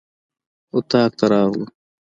[0.77, 1.65] اطاق ته راغلو.